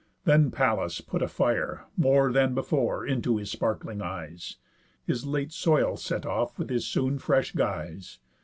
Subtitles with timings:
[0.25, 4.57] Then Pallas put a fire, More than before, into his sparkling eyes,
[5.05, 8.17] His late soil set off with his soon fresh guise.